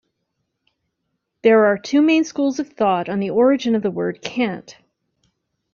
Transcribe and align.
There 1.43 1.67
are 1.67 1.77
two 1.77 2.01
main 2.01 2.23
schools 2.23 2.57
of 2.57 2.69
thought 2.69 3.07
on 3.07 3.19
the 3.19 3.29
origin 3.29 3.75
of 3.75 3.83
the 3.83 3.91
word 3.91 4.19
"cant". 4.23 4.75